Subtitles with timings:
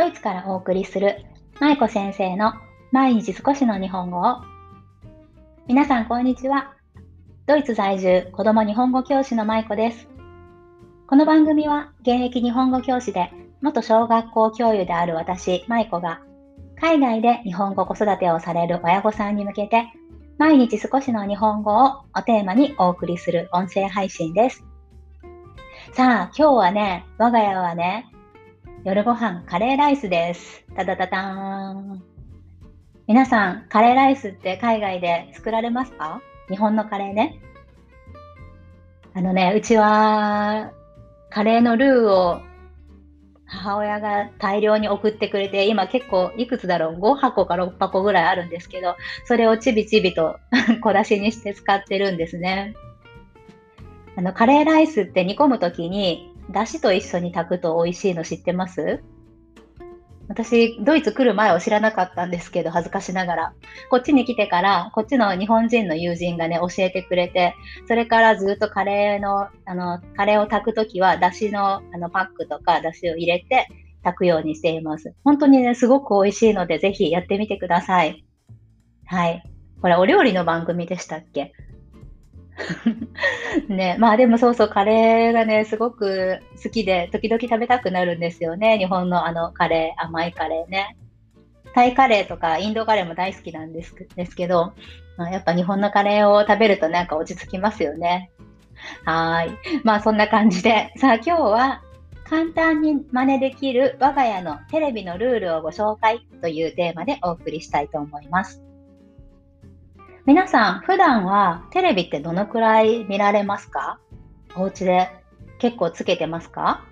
[0.00, 1.26] ドイツからお送りする
[1.60, 2.54] 舞子先生の
[2.90, 4.40] 毎日少しの日本語を。
[5.66, 6.72] 皆さんこんにちは。
[7.44, 10.08] ドイツ在住子供日本語教師の舞子です。
[11.06, 13.30] この番組は現役日本語教師で
[13.60, 16.22] 元小学校教諭である私舞子が
[16.80, 19.84] 海外で日本語子育てをされる親御さんに向けて
[20.38, 24.64] 毎日少しの日本語をおテーマにお送りする音声配信です。
[25.92, 28.10] さあ、今日はね、我が家はね、
[28.82, 30.64] 夜ご飯カレーライスです。
[30.74, 32.02] ただたたーん。
[33.06, 36.22] 皆さん、カレーライスって海外で作られますか？
[36.48, 37.42] 日本のカレーね。
[39.12, 40.72] あのね、うちは、
[41.28, 42.40] カレーのルーを
[43.44, 50.38] 母親が大量に送ってくれて、今結構いくつだろう ?5 箱か6箱ぐらいあるんですけど、それをちびちびと
[50.80, 52.74] 小出しにして使ってるんですね。
[54.16, 59.02] あの、カレーライスって煮込むときにだしと一緒に炊くと美味しいの知ってます？
[60.28, 63.52] 私、ドイツ来る前を知らなかったんですけど、恥ずかしながら。
[63.90, 67.56] こっちに来てから、こっちの日本人の友人がね、教えてくれて、
[67.88, 73.66] それからずっとカレーの、あの、カレーを炊くときは、だしの、あの、パックとか、だしを入れて
[74.04, 75.12] 炊くようにしています。
[75.24, 78.24] 本当にね、すごく美味しいので、ぜひやってみてください。
[79.06, 79.42] はい。
[79.82, 81.52] これ、お料理の番組でしたっけ？
[83.68, 88.78] ね、まあでもそうそう、カレーがね、すごく好きで、時々食べたくなるんですよね。
[88.78, 90.96] 日本のあのカレー、甘いカレーね。
[91.74, 94.72] タイカレーとかインドカレーも大好きなんですですけど、
[95.16, 98.30] まあ、やっぱ日本のカレーを食べるとなんか落ち着きますよね。
[99.04, 99.50] はい。
[99.84, 101.82] まあそんな感じで、さあ今日は
[102.24, 108.69] 簡単に真似できる我が家のテレビのルールをご紹介というテーマでお送りしたいと思います。
[110.26, 113.98] 皆さん、普段はテレビってどのくらい見られますか？
[114.54, 115.08] お家で
[115.58, 116.84] 結構つけてますか？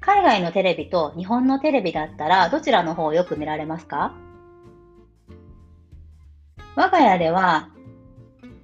[0.00, 4.14] 海外のテレビと日本のテレビだったらどちらの方をよく見られますか？
[6.76, 7.70] 我が家では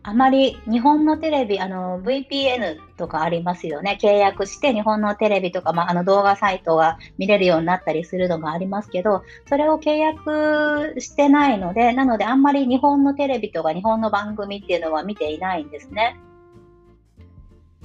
[0.09, 3.99] あまり日本のテレビ、あの、VPN とかありますよね。
[4.01, 16.17] 契約して日本のテレビとか、まあ、あの動画サイトが見れるようになったりするのがありますけど、それを契約してないので、なのであんまり日本のテレビとか日本の番組っていうのは見ていないんですね。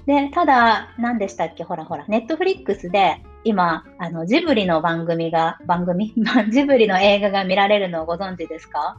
[0.06, 1.64] で、ただ、何でしたっけ？
[1.64, 6.14] ほらほら、ネットフリックスで今、あの、ジブリの番組が、番組
[6.52, 8.98] ジブリの映画が見られるのをご存知ですか？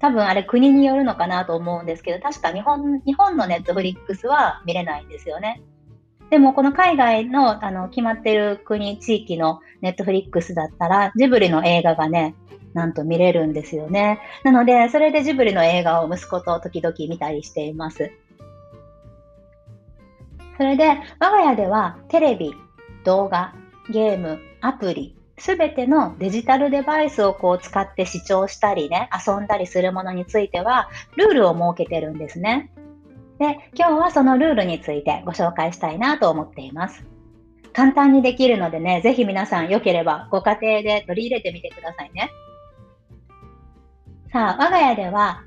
[0.00, 5.62] 多分あれ国によるのかなと思うんですけど、確か日本日本のネットフリックスは見れないんですよね。
[6.30, 12.34] でもこの海外のあの決まってる国、地域のネットフリックスだったら、ジブリの映画がね、
[12.72, 14.20] なんと見れるんですよね。
[14.44, 18.10] なので、それでジブリの映画を息子と時々見たりしています。
[20.56, 22.54] それで、我が家ではテレビ、
[23.04, 23.54] 動画、
[23.90, 32.70] ゲーム、アプリ、すべてのデジタルデバイスをこう使って視聴したりね、遊んだりするものについては、ルールを設けてるんですね。
[33.38, 37.06] で、今日はそのルールについてご紹介したいなと思っています。
[37.72, 42.30] 簡単にできるのでね、ぜひ皆さん良ければご家庭で取り入れてみてくださいね。
[44.30, 45.42] さあ、我が家では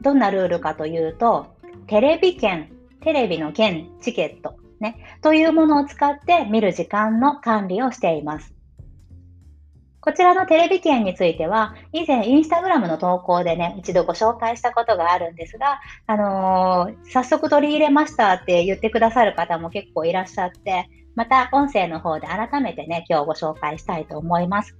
[0.00, 1.46] どんなルールかというと、
[1.86, 2.72] テレビ券、
[3.02, 8.51] テレビの券、チケット、ね、というものを使って見る時間の管理をしています。
[10.02, 24.76] こちらのテレビ券については、以前インスタグラムの投稿でね、一度ご紹介したことがあるんですが、あのー、早速取り入れましたって言ってくださる方も結構いらっしゃって、また音声の方で改めてね、今日ご紹介したいと思います。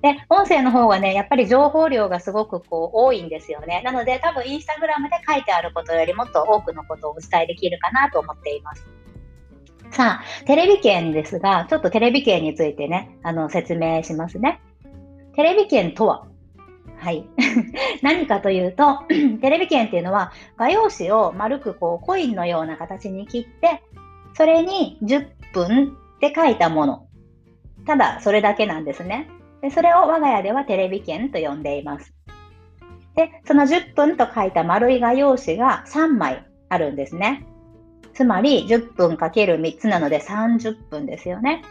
[0.00, 3.82] で、音声の方がね、やっぱり情報量がすごくこう多いんですよね。
[3.84, 8.86] なので多分インスタグラムで書いてあることよりもっと多くのことをお伝えできるかなと思っています。
[9.92, 14.60] さあ、テレビ券ですが、ちょっとテレビ券についてね、あの、説明しますね。
[15.34, 16.26] テレビ券とは？
[16.96, 17.26] はい。
[18.00, 19.00] 何かというと、
[19.42, 23.82] テレビ券っていうのは、画用紙を丸くこう、コインのような形に切って、
[24.34, 27.06] それに10分って書いたもの。
[27.86, 29.28] ただ、それだけなんですね。
[29.60, 32.14] でそれを我が家ではテレビ券と呼んでいます。
[33.14, 37.46] で、その10分と書いた丸い画用紙が3枚あるんですね。
[38.14, 41.62] つまり10分かける3つなので30分ですよね。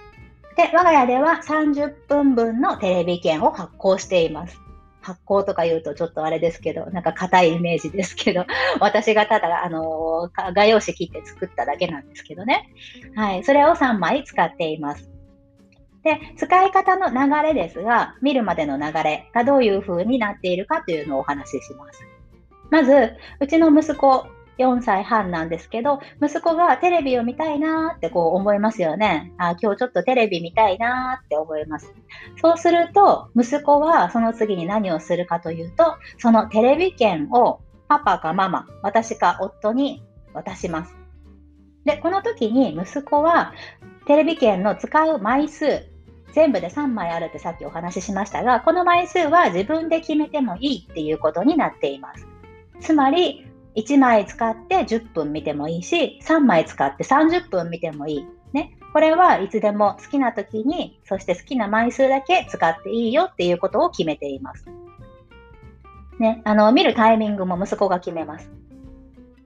[0.55, 4.59] で、我が家では30分分のテレビ券を発行しています。
[5.01, 8.45] 発行とか言うとちょっとあれですけど、なんか硬いイメージですけど、
[8.79, 12.69] 私がただ、あのー、画用紙切って作っただけなんですけどね。
[13.15, 13.43] はい。
[13.43, 15.09] それを3枚使っています。
[16.03, 22.03] で、使い方の流れですが、見るまでの流れがどういう風になっているかというのをお話しします。
[22.69, 24.25] まず、うちの息子、
[24.63, 29.33] 4歳半なんですけど、息子がテレビを見たいなーってこう思いますよね。
[29.37, 31.93] あ、今日ちょっとテレビ見たいなーって思います。
[32.41, 40.03] そうすると、息子はその次に何をするかというと、そのテレビ券をパパかママ、私か夫に
[40.33, 40.95] 渡します。
[41.85, 43.53] で、この時に息子は
[44.05, 45.87] テレビ券の使う枚数、
[46.33, 52.27] 全部で3枚あるってさっきお話ししましたが、この枚数は自分で決めてもいいっていうことになっています。
[52.79, 53.45] つまり、
[53.75, 58.25] 1枚使って10分見てもいいし、3枚使って30分見てもいい。
[58.53, 58.77] ね。
[58.93, 64.65] これはいつでも好きな時に、そして好きな枚数だけ使っていいよっていうことを決めています。
[66.19, 66.41] ね。
[66.43, 68.51] あの、見るタイミングも息子が決めます。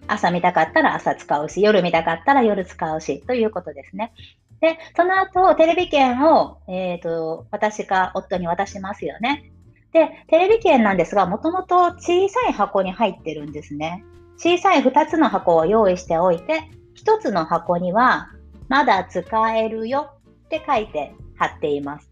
[0.07, 4.13] 朝見たかったら朝使うし、夜見たかったら夜使うし、ということですね。
[4.59, 9.51] で、その後、テレビ券を、えっ、ー、と、私か夫に渡しますよね。
[9.91, 14.03] で、テレビ券なんですが、もともと小さい箱に入ってるんですね。
[14.37, 18.29] 小さい2つの箱を用意しておいて、1つの箱には、
[18.67, 20.11] まだ使えるよ
[20.45, 22.09] って書いて貼っています。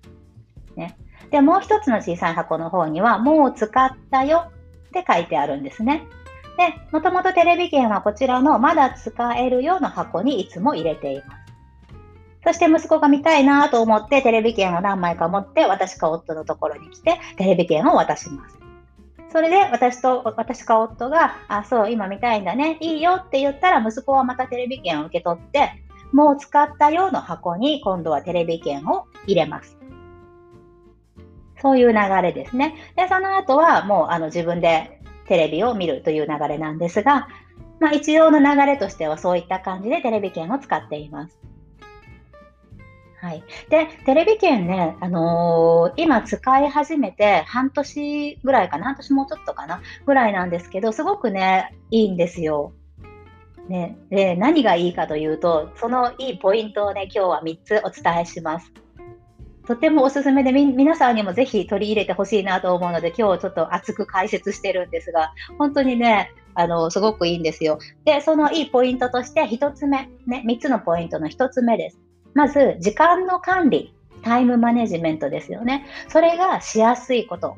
[0.76, 0.98] ね。
[1.32, 4.52] で、もう1つの小さい箱の方には、もう使ったよ
[4.88, 6.04] って書いてあるんですね。
[6.58, 11.44] で、もともとテレビ券はこちらのまだ使えるよの箱にいつも入れています。
[12.46, 18.63] そして息子が見たいなと思ってテレビ券を何枚か持って私か夫のところに来てテレビ券を渡します。
[19.34, 25.72] それで私と、私か夫が、あ、そう、今見たいんだね、いいよって言ったら息子はまたテレビ券を受け取って、
[26.12, 29.76] もう使ったよの箱に今度はテレビ券を入れます。
[31.60, 32.76] そういう流れですね。
[32.96, 37.28] で、その後はもうあの自分でテレビを見るという流れなんですが、
[37.80, 41.40] まあ一応の流れとしてはそういった感じでテレビ券を使っています。
[43.24, 43.44] はい。
[43.70, 52.74] で、テレビ券ね、あのー、今使い始めて半年ぐらいかな、半年もうちょっとかな、ぐらいなんですけど、すごくね、いいんですよ。
[53.70, 58.74] ね、で、何がいいかというと、そのいいポイントをね、今日は3つお伝えします。
[59.66, 67.80] とてもおすすめで、皆さんにもぜひ取り入れてほしいなと思うので、今日ちょっと熱く解説してるんですが、本当にね、あの、すごくいいんですよ。
[68.04, 72.02] で、そのいいポイントとして、1つ目、ね、3つのポイントの1つ目です。
[72.34, 73.94] まず、時間の管理、
[74.24, 75.86] タイムマネジメントですよね。
[76.08, 77.56] それがしやすいこと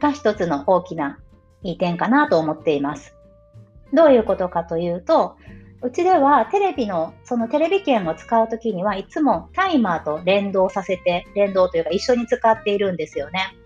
[0.00, 1.18] が一つの大きな
[1.62, 3.14] いい点かなと思っています。
[3.92, 5.36] どういうことかというと、
[5.82, 13.56] うちではテレビの、そのテレビ券を使うときにはいつもタイマーと連動させて、連動というか一緒に使っているんですよね。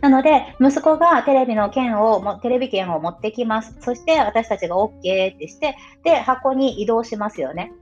[0.00, 3.76] なので、息子がテレビの券を、テレビ券を持ってきます。
[3.80, 4.90] そして私たちが OK
[5.34, 7.72] ってして、で、箱に移動しますよね。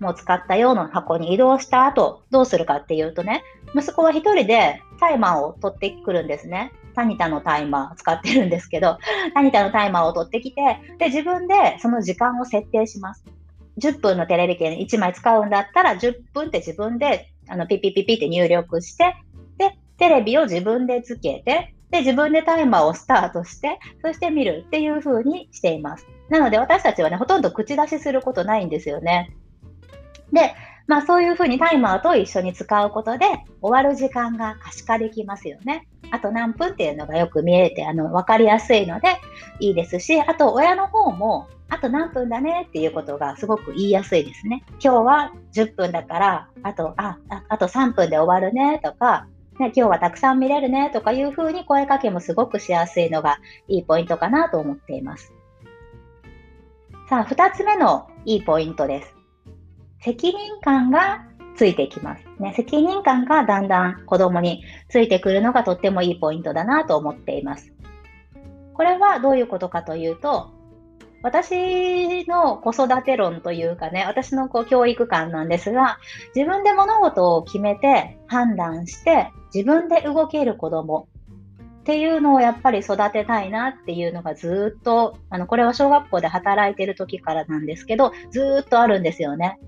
[0.00, 3.42] もう使ったような箱に移動した後、どうするかっていうとね、
[3.74, 6.72] 息子は一人でタイマーを取ってくるんですね。
[6.94, 8.98] タニタのタイマー使ってるんですけど、
[9.34, 10.60] タニタのタイマーを取ってきて、
[10.98, 13.24] で、自分でその時間を設定します。
[13.78, 19.16] 10分のテレビ券1枚使うんだったら、10分って自分で、あの、ピピピピって入力して、
[19.58, 26.06] で、テレビを自分でつけて、で、自分でタイマーをスタートして、そして見るっていう風にしています。
[26.28, 29.36] なので私たちはね、ほとんど口出しすることないんですよね。
[30.32, 30.54] で、
[30.86, 33.26] まあそういうふうにタイマーと一緒に使うことで
[33.62, 35.86] 終わる時間が可視化できますよね。
[36.10, 39.08] あと何分っていうのがよく見えて、あの、わかりやすいので
[39.60, 44.62] いいですし、あと親の方も、あと何分だねっていうことがすごく言いやすいですね。
[44.82, 49.26] 今日は10分だから、あと、あ、あと3分で終わるねとか、
[49.58, 53.38] ね、今日はたくさん見れるねとかいうふうに声かけもすごくしやすいのが
[53.68, 55.32] いいポイントかなと思っています。
[57.08, 59.13] さあ、2つ目のいいポイントです。
[60.04, 61.24] 責任感が
[61.56, 62.24] ついてきます。
[62.38, 67.72] ね、責任感がだんだん子供についてくるのがとってもいいポイントだなと思っています。
[68.74, 70.50] これはどういうことかというと、
[71.22, 75.98] 私の子育て論というかね、私のこう教育観なんですが、
[76.34, 81.08] 自分で物事を決めて判断して自分で動ける子供
[81.80, 89.58] っていうのをやっぱり育てたいなっていうのがずっと、あの、これは小学校で働いてる時からなんですけど、ずっとあるんですよね。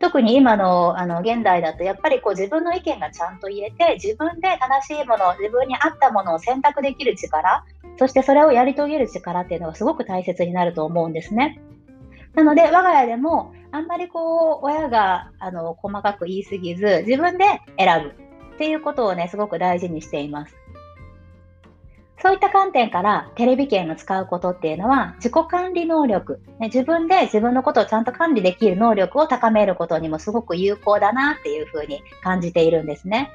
[0.00, 7.64] 特に今のあの現代だとやっぱりこう自分の意見がちゃんと言えて自分で正しいもの自分に合ったものを選択できる力
[7.98, 11.60] そしてそれをやり遂げる力っていうのがすごく大切になると思うんですね。
[12.34, 17.44] なので我が家でもあんまりこう親があの細かく言いすぎず自分で
[17.76, 20.59] 選ぶっていうことをねすごく大事にしています。
[22.22, 33.30] そういった観点からテレビ券を使うことっていうのは自己管理能力、ね、自分で自分のことをちゃんと管理できる能力を高めることにもすごく有効だなっていうふうに感じているんですね。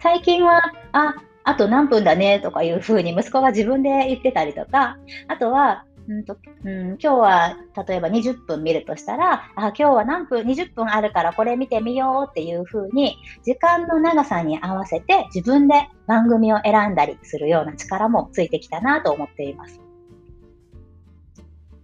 [0.00, 15.74] 最近は、あ、あと何分だねとかいうふうに息子が自分で言ってたりとか、あとはうんとうん、今日は例えば20分見るとしたら、あ、今日は何分、20分あるからこれ見てみようっていう風に、時間の長さに合わせて自分で
[16.06, 19.82] 番組を選んだりするような力もついてきたなと思っています。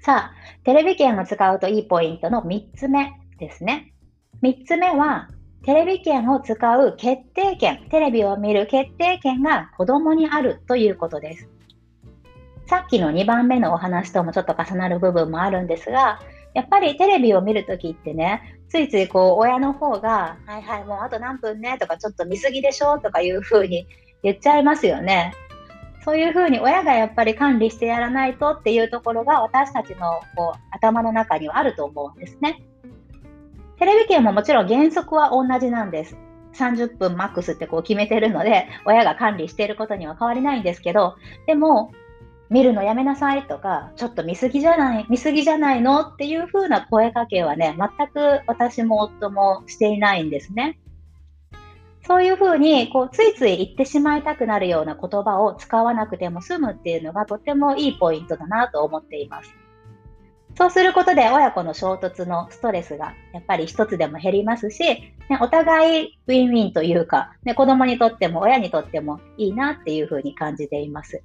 [0.01, 3.93] さあ、テレビ券を使うといいポイントの3つ目ですね。
[4.43, 5.29] 3つ目は、
[5.65, 11.49] テレビ券を使う決定権、テレビを見る決定権が子供にあるということです。
[12.67, 16.21] さっきの2番目のお話ともちょっと重なる部分もあるんですが、
[16.55, 23.87] やっぱりテレビを見るときってね、ついついこう親の方が、はいはい、もうあと何分ねとかちょっと見過ぎでしょとかいうふうに
[24.23, 25.35] 言っちゃいますよね。
[26.05, 32.63] そういうふうに親がやっぱり管理してやらないとっていうところが私たちのこう頭の中にはあると思うんですね。
[33.79, 36.17] テレビ券ももちろん原則は同じなんです。
[36.55, 41.17] 30分マックスってこう決めてるので、親が管理していることには変わりないんですけど、
[41.47, 41.93] でも、
[42.51, 50.79] 見るのやめなさいとか、ちょっと見過ぎじゃない、見過ぎじゃないのっていう風な声かけはね、全く私も夫もしていないんですね。
[52.07, 59.55] そういう風に、こう、ついつい言ってしまいたくなるような言葉を使わなくても済むっていうのがとてもいいポイントだなと思っています。
[60.57, 71.23] そうすることで親子の衝突のストレスがやっぱり一つでも減りますし、ね、お互いウィンウィンというか、ね、子供にとっても親にとってもいいなっていう風に感じています。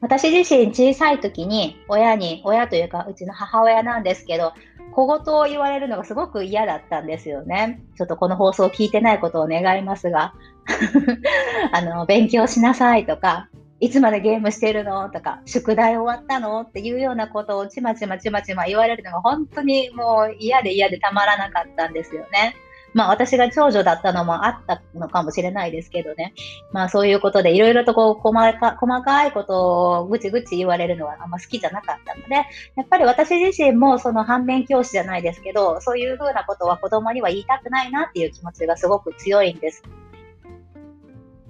[0.00, 4.52] 私自身小さい時に親に、親というかうちの母親なんですけど、
[4.92, 7.82] 小言を言われるのがすごく嫌だったんですよね。
[7.96, 10.34] ちょっとこの放送を聞いてないことを願いますが、
[11.72, 13.48] あの、勉強しなさいとか、
[13.80, 22.56] いつまでゲームしてるのとか、宿題終わったのっていうようなことをちまちまちまちま言われるのが本当にもう嫌で嫌でたまらなかったんですよね。
[22.94, 26.34] まあ私が長女だったのもあったのかもしれないですけどね。
[26.72, 32.34] まあそういうことでいろいろとこう細か細かいことをぐちぐち言われるのはあんま好きじゃなかったので、
[32.76, 39.82] やっぱり私自身もその反面教師じゃないですけど、そういうふうなことは子供には言いたくないなっていう気持ちがすごく強いんです。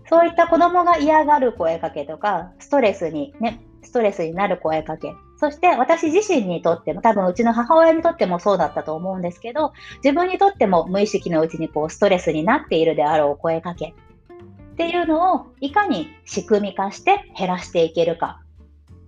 [0.08, 18.42] そういった子供が嫌がる声かけとか、ストレスにね、ストレスになる声かけ、そして私自身にとっても、多分うちの母親にとってもそうだったと思うんですけど、自分にとっても無意識のうちにこうストレスになっているであろう声かけっていうのをいかに仕組み化して減らしていけるか。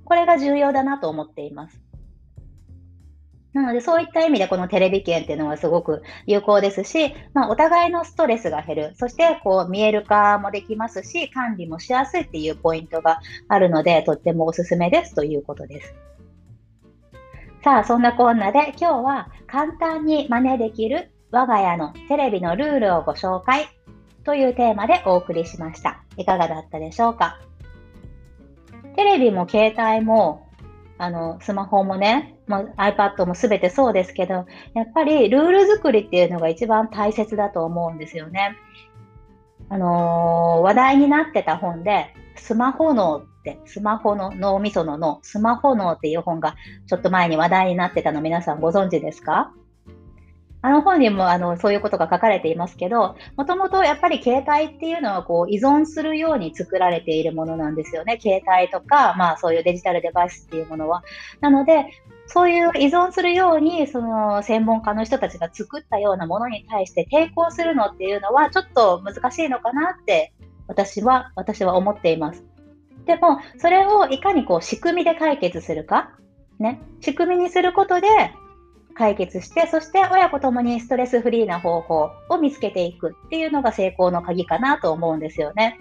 [0.05, 1.81] これが重要だなと思っています。
[3.53, 8.93] なので、そういった意味でこのテレビ券っていうのはすごく有効ですし、まあ、お互いのストレスが減る。
[8.97, 15.95] そして、こう、見える化もできますし、管理もしやすいっていうポイントがあるので、とってもおすすめですということです。
[17.63, 23.69] さあ、そんなこんなで今日は簡単に真似できる我が家のテレビのルールをご紹介
[24.25, 26.03] というテーマでお送りしました。
[26.17, 27.39] いかがだったでしょうか？
[28.97, 30.49] テレビも携帯も、
[30.97, 38.57] あの、スマホもね、も iPad も全てそうですけど、やっぱりルール作りっていうのが一番大切だと思うんですよね。
[39.69, 43.23] あのー、話題になってた本で、スマホ脳、
[43.65, 46.57] スマホの脳みその脳、スマホ脳っていう本が
[46.87, 49.53] ちょっと前に話題になってたの皆さんご存知ですか？
[50.63, 58.19] あの本にもあのそういうことが書かれていますけど、もともとやっぱり携帯っていうのはこう依存するように作られているものなんですよね。
[58.21, 61.03] 携帯とか、まあそういうデジタルデバイスっていうものは。
[61.41, 61.87] なので、
[62.27, 70.35] そういう依存するように、その専門家の人たちが作ったようなものに対して抵抗するのっていうのはちょっと難しいのかなって
[70.69, 72.45] 私は、私は思っています。
[73.11, 76.13] でも、それをいかにこう仕組みで解決するか、
[76.61, 78.07] ね、仕組みにすることで
[78.95, 85.81] 解決して、そして親子ともにストレスフリーな方法を見つけていくっていうのが成功の鍵かなと思うんですよね。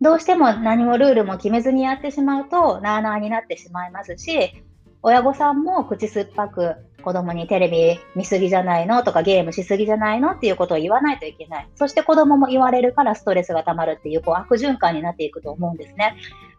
[0.00, 4.62] どうしても何もルールも決めずにやってしまうと、なあなあになってしまいますし、
[5.02, 11.68] 親御さんも口酸っぱく子供にテレビ見すぎじゃないのとかゲームしすぎじゃないのっていうことを言わないといけない。
[11.76, 16.16] そして子供も言われるからストレスが溜まるっていうこう悪循環になっていくと思うんですね。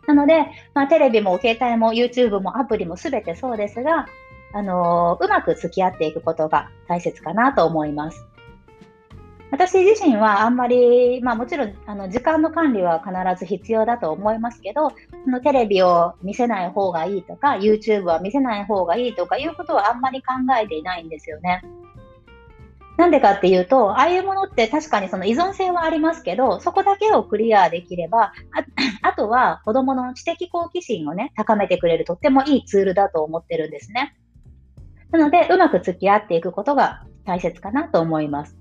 [0.07, 4.07] なので、まあ、テレビも携帯も YouTube もアプリも全てそうですが、
[4.53, 8.25] あのー、うまく付き合っていくことが大切かなと思います。
[9.49, 14.89] 私自身はあんまり、まあもちろん、あの、時間の管理は必ず必要だと思いますけど、
[15.23, 21.61] そのテレビを見せない方がいいとか、YouTube は見せない方がいいとかいうことはあんまり考えていないんですよね。
[22.97, 28.33] なんでかっていうと、ああいうものって確かにその依存性はありますけど、そこだけをクリアできれば、あ
[29.07, 34.15] あとは子供の知的好奇心をね、高めてくれるとってもいいツールだと思ってるんですね。
[35.11, 38.57] なので、うまく付き合っていくことが大切かなと思います。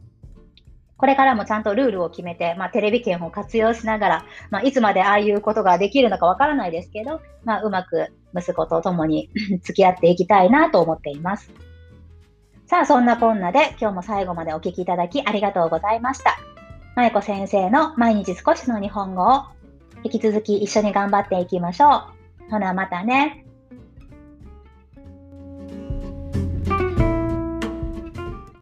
[0.96, 9.30] これからもちゃんとルールを決めて、まあ、テレビ券を活用しながら、まあ、いつまでああいうことができるのかわからないですけど、まあ、うまく息子と共に
[9.62, 11.52] 付き合っていきたいなと思っています。
[12.66, 16.36] さあ、そんなこんなで今日も最後までお聞きいただきありがとうございました。
[16.96, 19.44] まえこ先生の毎日少しの日本語を
[20.02, 22.04] 引き続き一緒に頑張っていきましょ
[22.48, 22.50] う。
[22.50, 23.45] ほな、またね。